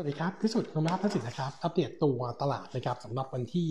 [0.00, 3.68] สวัสดีครับ พิสุทธิ์นมาพัสิทธิ์นะครับ อัปเดตตัวตลาดนะครับสำหรับวันที่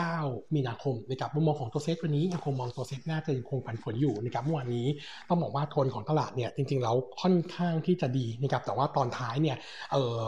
[0.00, 4.86] 9 มีนาคมนะครับมุมมองของตัวเซ็ตวันนี้ยังคงมองตัวเซ็ตน่าจะยังคงผันผวนอยู่นะครับเมื่อวานนี้
[5.28, 9.56] ต้องบอกว่าโทนของตลาดเนี่ยจริงๆแล้วค่อนข้างที่จะดีนะครับแต่ว่าตอนท้ายเนี่ย
[9.92, 10.18] เออ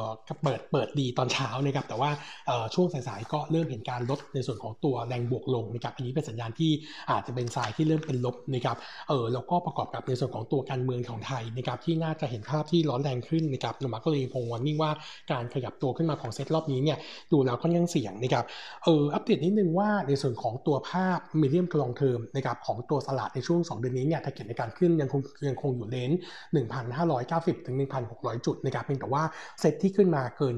[0.42, 2.10] เปิดเปิดดีตอนเช้านะครับแต่ว่า
[2.46, 6.70] เออช่วงสายๆก็เริ่มเห็นการลดในส่วนของตัวแรงบวกลงนะครับอันนี้เป็นสัญญาณที่
[7.10, 8.76] อาจจะเป็นสายที่เริ่มเป็นลบนะครับ
[9.08, 14.92] เออแล้วก็ประกอบกับในส่วนของตัวการเมืองของไทยนะครับที่น่าจะเห็นภาพที่ร้อนแรงขึ้นนะครับนมาก็เลยคงวันนิ่งว่า
[15.36, 16.98] การขยับตัวขึ้นมาของเซตรอบนี้เนี่ย
[17.32, 18.44] ดูแล้วค่อนข้างเสี่ยงนะครับ
[18.84, 26.10] เอออัปเดตนิดนึงว่าในส่วนของตัวภาพมีเดียมกลองเทอมนะครับของตัวตลาดในช่วง 2 เดือนนี้เนี่ยถ้าเกิดในการขึ้นยังคงยังคงอยู่เลน
[26.88, 27.76] 1,590 ถึง
[28.10, 29.22] 1,600 จุดนะครับเพียงแต่ว่า
[29.60, 30.54] เซตที่ขึ้นมาเกิน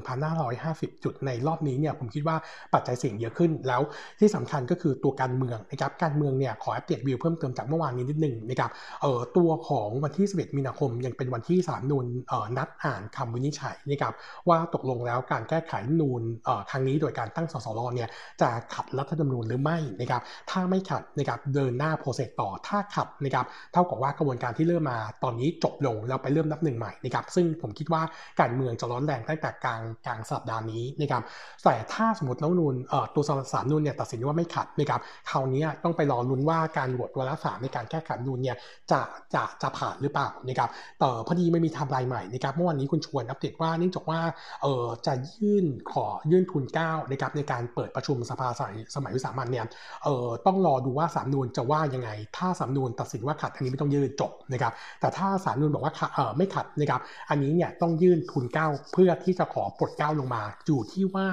[0.51, 2.37] 1,550 จุดในรอบนี้เนี่ยผมคิดว่า
[2.73, 3.81] ปัจจัยเสี่ยงเยอะขึ้นแล้ว
[4.19, 14.13] ที่สำคัญก็คือตัวการเมืองนะครับการเมืองเนี่ยขออัปเดตวิวเพิ่มเติมจากเมื่อวานนี้นิดนึงนะครับเออตัวของวันที่ 11 มีนาคมยังเป็นวันที่ศาลนูนเอ่อนัดอ่านคำวินิจฉัยนะครับ
[14.49, 16.21] ว่าตกลงแล้วการแก้ไขนูน
[16.69, 18.09] ครั้งนี้โดยการตั้งสสรเนี่ย
[18.41, 28.01] จะขัดรัฐธรรมนูญหรือไม่นะครับถ้าไม่ขัดนะครับเดินหน้าโปรเซสต่อถ้าขัดนะครับเท่ากับว่ากระบวนการที่เริ่มมาตอนนี้จบลงแล้วไปเริ่มนับหนึ่งใหม่นะครับซึ่งผมคิดว่า
[28.39, 31.23] การเมืองจะร้อนแรงตั้งแต่กลางกลางสัปดาห์นี้นะครับ
[31.63, 32.75] แต่ถ้าสมมติรัฐนูน
[33.15, 33.23] ตัว
[33.53, 38.57] สารนูนเนี่ยตัดสินว่าไม่ขัดนะครับคราวนี้ต้องไปรอลุ้นว่าการโหวตวาระสามในการแก้ไขนูนเนี่ย
[38.91, 38.99] จะ
[39.33, 44.19] จะจะผ่านหรือเปล่านะครับแต่พอดีไม่มีไทม์ไลน์ใหม่นะครับเมื่อวานนี้คุณชวนอัปเดตว่าเนื่องจากว่า
[44.63, 49.65] เออจะยื่นขอยื่นทูลเกล้านะครับในการเปิดประชุมสภาสมัยสมัยวิสามัญเนี่ย
[50.03, 61.27] เอ่อต้องรอดูว่าศาลรัฐธรรมนูญจะว่ายังไง ถ้าศาลรัฐธรรมนูญตัดสินว่าขัดอันนี้ไม่ต้องยื่นจบนะครับแต่ถ้าศาลรัฐธรรมนูญบอกว่าเออไม่ขัดนะครับอันนี้เนี่ยต้องยื่นทูลเกล้าเพื่อที่จะขอโปรดเกล้าลงมาอยู่ที่ว่า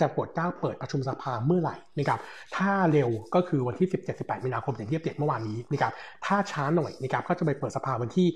[0.00, 2.20] จะโปรดเกล้าเปิดประชุมสภาเมื่อไหร่นะครับ
[2.56, 5.92] ถ้าเร็วก็คือวันที่ 17-18มีนาคมอย่างที่อัปเดตเมื่อวานนี้นะครับ
[6.24, 8.28] ถ้าช้าหน่อยนะครับก็จะไปเปิดสภาวันที่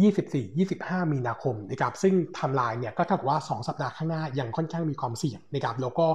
[0.00, 6.06] 24-25 มีนาคมนะครับซึ่งทำลายเนี่ยก็เท่ากับว่า 2 สัปดาห์ข้างหน้ายังค่อนข้างมีความเสี่ยงนะครับแล้วก็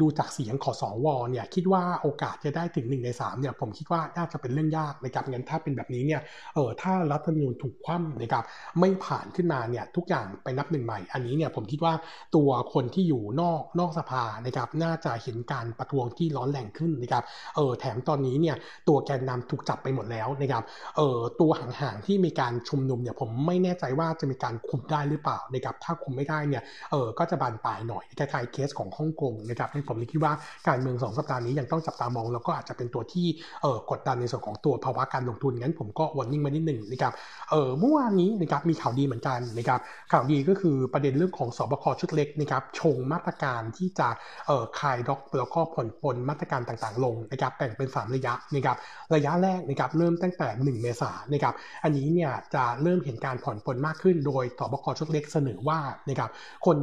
[0.00, 6.20] ดูจากเสียงขอสองวอเนี่ยคิดว่าโอกาสจะได้ถึง 1 ใน3เนี่ยผมคิดว่าน่าจะเป็นเรื่องยากนะครับงั้นถ้าเป็นแบบนี้เนี่ย
[6.54, 8.44] เออถ้ารัฐธรรมนูญถูกคว่ำนะครับ
[8.80, 11.94] ไม่ผ่านขึ้นมาเนี่ยทุกอย่างไปนับหนึ่งใหม่ อันนี้เนี่ยผมคิดว่า
[12.36, 17.24] ตัวคนที่อยู่นอกนอกสภานะครับน่าจะเห็นการประท้วงที่ร้อนแรงขึ้นนะครับ
[17.56, 18.56] เออแถมตอนนี้เนี่ย
[18.88, 20.62] ตัวแกนนำถูกจับไปหมดแล้วนะครับ
[20.96, 30.32] เออตัวห่างๆที่มีการชุมนุมเนี่ยผมไม่แน่ใจว่าจะมีการคุมได้หรือเปล่านะครับถ้าคุมไม่ได้เนี่ยเออก็จะบานปลายหน่อยคล้ายๆเคสของฮ่องกงนะครับที่ผมคิดว่า
[30.68, 33.26] การเมืองสองสัปดาห์นี้ยังต้องจับตามอง แล้วก็อาจจะเป็นตัวที่
[33.62, 37.12] เออกดดันในส่วนของตัวภาวะการลงทุนงั้นผมก็วันนิ่งมานิดหนึ่งนะครับ
[37.50, 39.80] เออเมื่อวานนี้นะครับมีข่าวดีเหมือนกันนะครับ
[40.12, 44.08] ข่าวดีก็คือประเด็นเรื่องของสบคชุดเล็กนะครับชงมาตรการที่จะ
[44.46, 48.76] เออคลายล็อกแล้วก็ผ่อนปลนมาตรการต่างๆ ลงนะครับแบ่งเป็น 3 ระยะนะครับ
[49.14, 51.54] ระยะแรกนะครับเริ่มตั้งแต่ 1 เมษายนนะครับ
[51.84, 56.30] อันนี้เนี่ยจะเริ่มเห็นการผ่อนปลนมากขึ้น โดยศบคชุดเล็กเสนอว่านะครับ
[56.66, 56.76] คน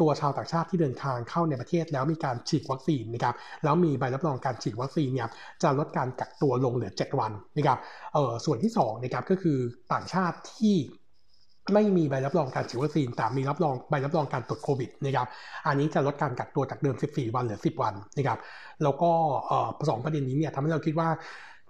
[0.00, 3.34] ตัวชาวต่างชาติที่เดินทางเข้าในประเทศแล้วมีการฉีดวัคซีนนะครับ
[3.64, 5.28] แล้วมีใบรับรองการฉีดวัคซีนเนี่ย
[5.62, 7.78] จะลดการกักตัวลงเหลือ 7 วันนะครับ
[8.14, 9.58] เออส่วนที่2นะครับก็คือ
[9.92, 10.76] ต่างชาติที่
[11.74, 15.26] ไม่มีใบรับรองการฉีดวัคซีนแต่มีรับรองใบรับรองการตรวจโควิดนะครับ
[15.66, 18.38] อันนี้จะลดการกักตัวจากเดิม 14 วันเหลือ 10 วันนะครับ
[18.82, 19.10] แล้วก็
[19.90, 21.08] สองประเด็นนี้เนี่ยทำให้เราคิดว่า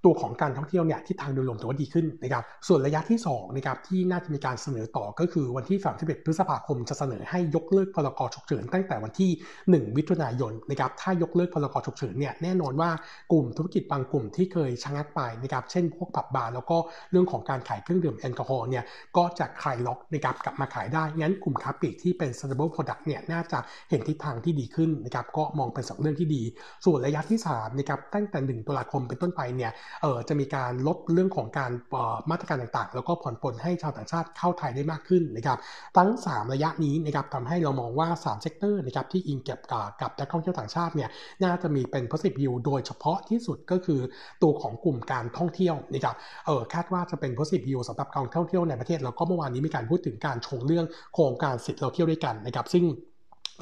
[0.05, 9.31] ตัวของการท่องเที่ยวเนี่ยที่ทางโดยรวมถือว่าดีขึ้นนะครับส่วนระยะที่2นะครับที่น่าจะมีการเสนอต่อก็คือวันที่31พฤษภาคมจะเสนอให้ยกเลิกพรกฉุกเฉินตั้งแต่วันที่
[9.67, 12.91] 1 มิถุนายนนะครับถ้ายกเลิกพรกฉุกเฉินเนี่ยแน่นอนว่า
[13.33, 16.77] กลุ่มธุรกิจบางกลุ่มที่เคยชะงักไปนะครับเช่นพวกผับบาร์แล้วก็
[17.11, 18.85] เรื่องของการขายเครื่องดื่มแอลกอฮอล์เนี่ย
[19.17, 23.59] ก็จะคลายล็อกนะครับกลับมาขายได้งั้นกลุ่มค้าปลีกที่เป็น sustainable product เนี่ยน่าจะ
[23.91, 26.43] เห็นทิศทางที่ดีขึ้นนะครับก็มองเป็นสองเรื่องที่ดี
[26.85, 29.71] ส่วนระยะที่3นะครับตั้งแต่ 1ตุลาคมเป็นต้นไปเนี่ย
[30.29, 31.73] จะมีการลดเรื่องของการ
[32.31, 35.59] มาตรการต่างๆ แล้วก็ผ่อนปลนให้ชาวต่างชาติเข้าไทยได้มากขึ้นนะครับ
[35.97, 39.61] ทั้ง 3 ระยะนี้นะครับทำให้เรามองว่า 3 sector นะครับที่อิงเก็บ
[40.01, 41.11] กับนักท่องเที่ยวต่างชาติเนี่ย
[41.45, 44.01] น่าจะมีเป็น positive view โดยเฉพาะที่สุดก็คือ
[44.43, 52.85] ตัวของกลุ่มการท่องเที่ยวนะครับเออคาดว่าจะเป็น positive view สำหรับการท่องเที่ยวในประเทศแล้วก็เมื่อวานนี้มีการพูดถึงการชงเรื่องโครงการสิทธิ์เราเที่ยวด้วยกันนะครับซึ่ง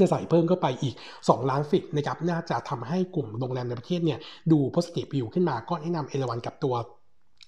[0.01, 4.19] จะใส่เพิ่มเข้าไปอีก 2 ล้านสิทธิ์นะครับน่าจะทำให้กลุ่มโรงแรมในประเทศเนี่ย
[4.53, 6.75] ดู positive view ขึ้นมาก็แนะนำเอราวัณกับตัว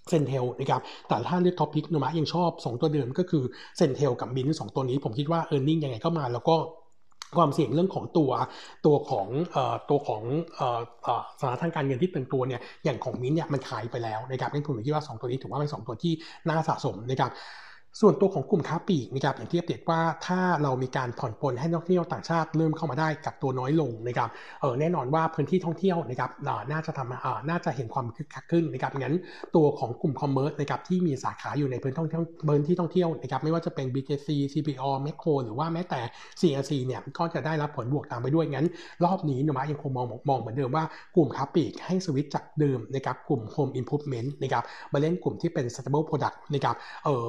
[0.08, 3.42] CENTEL นะครับแต่ถ้าเลือก top pick โนมูระยังชอบ 2 ตัวเดิมก็คือ
[3.76, 6.56] CENTEL กับบินสองตัวนี้ผมคิดว่า earning ยังไงก็มาแล้วก็
[7.36, 8.30] ความเสี่ยงเรื่องของตัว
[8.86, 9.58] ตัวของอ
[9.90, 10.22] ตัวของ
[10.60, 10.62] อ
[11.40, 16.12] สถานทางการเงินที่เป็นตัวเนี่ยอย่างของมินเนี่ยมันขายไปแล้วนะครับงั้นผมคิดว่า 2 ตัวนี้ถือว่าเป็น2ตัวที่
[16.48, 17.30] น่าสะสมนะครับ
[18.00, 24.28] ส่วนตัวของกลุ่มค้าปลีกนะครับอย่างที่อัปเดตว่าถ้าเรามีการผ่อนปลนให้นักท่องเที่ยวต่างชาติเริ่มเข้ามาได้กักตัวน้อยลงนะครับ
[24.60, 26.30] เออแน่นอนว่าพื้นที่ท่องเที่ยวนะครับ
[26.70, 29.16] น่าจะทำอ่าน่าจะเห็นความคึกคักขึ้นนะครับงั้น
[29.56, 32.08] ตัวของกลุ่ม commerce นะครับที่มีสาขาอยู่ในพื้นที่ท่อง
[32.48, 36.00] พื้นที่ท่องเที่ยวนะครับไม่ว่าจะเป็น BJC CPALL Makro หรือว่าแม้แต่
[36.40, 38.66] CRC เนี่ยก็จะได้รับผลบวกตามไปด้วยงั้น
[39.04, 40.84] รอบนี้นุมะยังคงมองมองเหมือนเดิมว่า
[41.16, 47.28] กลุ่มค้าปลีกให้สวิตจากเดิมนะครับกลุ่ม Home Improvement นะครับมาเล่นกลุ่มที่เป็น Sustainable Product นะครับเออ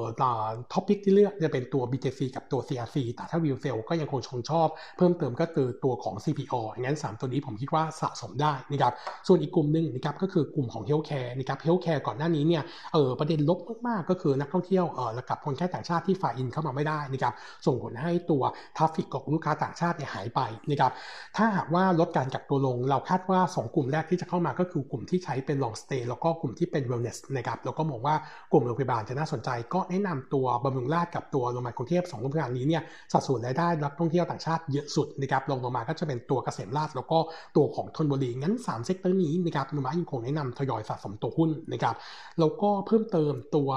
[0.72, 8.92] ท็อปิกที่เลือกจะเป็นตัว BJC กับตัว CRC แต่ถ้า View Sale ก็ยังคงชงชอบ เพิ่มเติมก็คือตัวของ CPO งั้น 3 ตัวนี้ผมคิดว่าสะสมได้นะครับ
[9.26, 12.62] ส่วนอีกกลุ่มหนึ่งนะครับก็คือกลุ่มของ Healthcare นะครับ Healthcare ก่อนหน้านี้เนี่ย
[12.92, 13.58] เออประเด็นลบ
[13.88, 17.34] มากๆ ก็คือนักท่องเที่ยวเออกับคนแค่ต่างชาติที่ฝ่ายอินเข้ามาไม่ได้นะครับ
[17.66, 18.42] ส่งผลให้ตัว
[18.76, 20.40] traffic ของลูกค้าต่างชาติเนี่ยหายไป
[20.70, 20.92] นะครับ
[21.36, 28.14] ถ้าหากว่าลดการกักตัวลง เราคาดว่า 2 กลุ่มแรกที่จะเข้ามาก็คือกลุ่มที่ใช้เป็น long stay แล้วก็กลุ่มที่เป็น wellness นะครับแล้วก็มองว่า
[28.52, 37.18] กลุ่มโรงพยาบาลจะน่าสนใจก็แนะนำตัวบำรุงราษฎร์กับตัวโรงพยาบาลกรุงเทพสองโรงพยาบาลนี้เนี่ยสัดส่วนรายได้นักท่องเที่ยวต่างชาติเยอะสุดนะครับลงลงมาก็จะเป็นตัวเกษมราษฎร์แล้วก็
[37.56, 41.94] ตัวของธนบุรีงั้น 3 sector นี้นะครับโนมูระยังคงแนะนำทยอยสะสมตัวหุ้นนะครับ
[42.38, 43.70] แล้วก็เพิ่มเติมตัว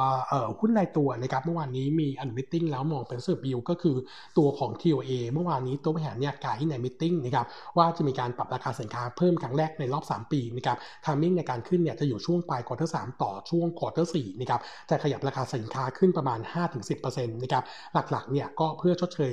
[0.60, 3.96] หุ้นรายตัวนะครับเมื่อวานนี้มี analyst meeting แล้วมองเป็น positive view ก็คือ
[4.38, 7.46] ตัวของ TOA เมื่อวานนี้ตัวบริหารเนี่ยกายใน meeting นะครับ
[7.78, 17.64] ว่าจะมีการปรับราคาสินค้าเพิ่มครั้งแรกในรอบ 3 ปีนะครับ timing ในการขึ้นเนี่ยจะอยู่ช่วงปลาย quarter สองต่อช่วง quarter สามนะครับจะขยับราคาสินค้าขึ้นประมาณ5-10%นะครับ
[17.94, 19.32] หลักๆเนี่ยก็เพื่อชดเชย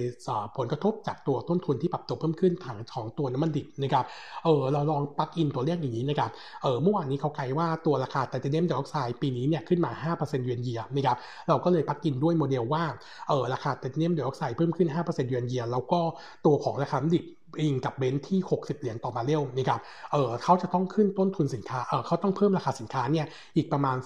[0.56, 4.04] ผลกระทบจากตัวต้นทุนที่ปรับตัวเพิ่มขึ้นทั้งของตัวน้ำมันดิบนะครับ
[4.44, 6.30] เออเราลอง plug in ตัวเลขอย่างนี้นะครับ
[6.62, 11.16] เออเมื่อวานนี้เขาไกลว่าตัวราคาไทเทเนียมไดออกไซด์ปีนี้เนี่ยขึ้นมา 5%เยือนเยียนะครับ
[11.48, 12.84] เราก็เลย plug in ด้วยโมเดลว่า
[13.28, 16.00] เออราคาไทเทเนียมไดออกไซด์เพิ่มขึ้น5%เยือนเยียแล้วก็
[16.46, 17.24] ตัวของราคาดิบ
[17.60, 19.80] อิงกับ Brent ที่ 60 เหรียญต่อบาร์เรลนะครับ
[20.12, 23.26] เออเขาจะต้องขึ้นต้นทุนสินค้าเออเขาต้องเพิ่มราคาสินค้าเนี่ย
[23.56, 23.96] อีกประมาณ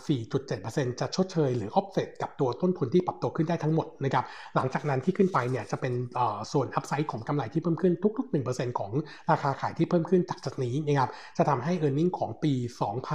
[0.46, 4.25] 4.7%จะชดเชยหรือออฟเซตกับตัวต้นทุนที่ปรับตัวขึ้นได้ทั้งหมดนะครับ
[4.56, 8.93] หลังจากนั้นที่ขึ้นไปเนี่ยจะเป็นเอ่อส่วน upside ของกำไรที่เพิ่มขึ้นทุก ๆ 1%ของ
[9.31, 12.52] ราคาขายที่เพิ่มขึ้นจากจากนี้นะครับจะทำให้ e a r n i n g ของปี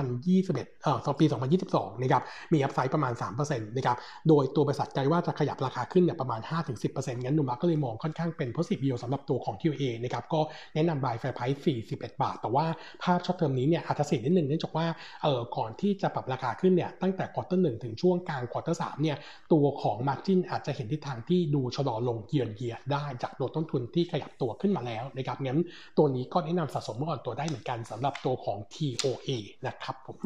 [0.10, 1.25] 2021เอ่อปี
[1.63, 2.24] 2022นะครับ
[2.54, 6.42] มี upside ประมาณ3%นะครับโดยตัวบริษัทใจว่าจะขยับราคาขึ้นเนี่ยประมาณ
[6.84, 10.39] 5-10%งั้นโนมูระก็เลยมองค่อนข้างเป็น positive view สำหรับตัวของ TOA นะครับก็
[10.75, 12.65] แนะนำ buy fair price 41 บาท แต่ว่า
[13.03, 14.88] ภาพ short term นี้เนี่ยอาจจะเสียนิดนึงเนื่องจากว่า
[15.23, 19.18] เออก่อนที่จะปรับราคาขึ้นเนี่ยตั้งแต่ quarter หนึ่งถึงช่วงกลาง quarter สามเนี่ย
[19.53, 25.59] ตัวของ margin อาจจะเห็นทิศทางที่ดูชะลอลงเยียนเยียได้จากตัวต้นทุนที่ขยับตัวขึ้นมาแล้วนะครับงั้น
[25.97, 29.29] ตัวนี้ก็แนะนำสะสมเมื่อก่อนตัวได้เหมือนกันสำหรับตัวของ TOA
[29.67, 30.19] นะครับผม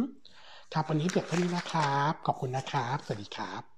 [0.74, 3.75] ครับวันนี้เพียงเท่านี้นะครับ ขอบคุณนะครับ สวัสดีครับ